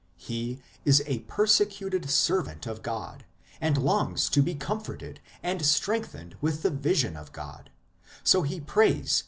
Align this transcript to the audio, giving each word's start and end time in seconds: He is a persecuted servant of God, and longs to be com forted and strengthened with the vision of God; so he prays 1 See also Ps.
He 0.17 0.63
is 0.83 1.03
a 1.05 1.19
persecuted 1.27 2.09
servant 2.09 2.65
of 2.65 2.81
God, 2.81 3.23
and 3.61 3.77
longs 3.77 4.29
to 4.29 4.41
be 4.41 4.55
com 4.55 4.81
forted 4.81 5.17
and 5.43 5.63
strengthened 5.63 6.35
with 6.41 6.63
the 6.63 6.71
vision 6.71 7.15
of 7.15 7.31
God; 7.31 7.69
so 8.23 8.41
he 8.41 8.59
prays 8.59 8.79
1 8.79 8.87
See 8.87 8.99
also 8.99 9.07
Ps. 9.07 9.19